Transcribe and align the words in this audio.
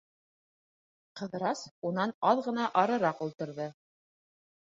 Ҡыҙырас 1.21 1.59
унан 1.89 2.15
аҙ 2.31 2.41
ғына 2.47 2.65
арыраҡ 2.85 3.23
ултырҙы. 3.27 3.67